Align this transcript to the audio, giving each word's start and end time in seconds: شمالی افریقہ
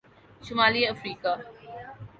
شمالی 0.41 0.81
افریقہ 0.87 1.33